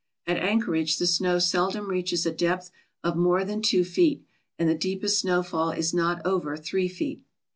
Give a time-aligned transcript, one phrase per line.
[0.25, 2.71] At Anchorage the snow seldom reaches a depth
[3.03, 4.25] of more than two feet
[4.57, 7.21] and the deepest snowfall is not over three feet.